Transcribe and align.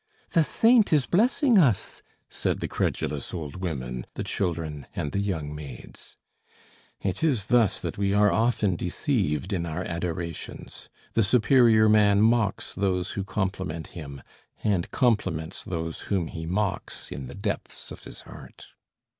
"The 0.31 0.43
saint 0.43 0.91
is 0.91 1.05
blessing 1.05 1.59
us!" 1.59 2.01
said 2.27 2.59
the 2.59 2.67
credulous 2.67 3.35
old 3.35 3.57
women, 3.57 4.07
the 4.15 4.23
children 4.23 4.87
and 4.95 5.11
the 5.11 5.19
young 5.19 5.53
maids. 5.53 6.17
It 7.03 7.23
is 7.23 7.45
thus 7.45 7.79
that 7.81 7.99
we 7.99 8.11
are 8.11 8.31
often 8.33 8.75
deceived 8.75 9.53
in 9.53 9.63
our 9.67 9.83
adorations. 9.83 10.89
The 11.13 11.21
superior 11.23 11.87
man 11.87 12.19
mocks 12.19 12.73
those 12.73 13.11
who 13.11 13.23
compliment 13.23 13.89
him, 13.93 14.23
and 14.63 14.89
compliments 14.89 15.63
those 15.63 15.99
whom 16.01 16.29
he 16.29 16.47
mocks 16.47 17.11
in 17.11 17.27
the 17.27 17.35
depths 17.35 17.91
of 17.91 18.05
his 18.05 18.21
heart. 18.21 18.69